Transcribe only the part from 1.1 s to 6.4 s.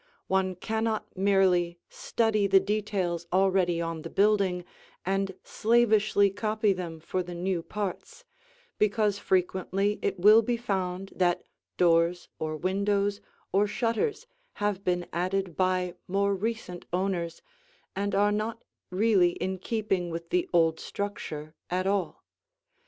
merely study the details already on the building and slavishly